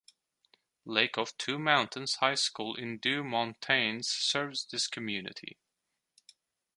Lake 0.83 1.15
of 1.15 1.37
Two 1.37 1.59
Mountains 1.59 2.15
High 2.15 2.33
School 2.33 2.73
in 2.75 2.97
Deux-Montagnes 2.97 4.07
serves 4.07 4.65
this 4.65 4.87
community. 4.87 5.59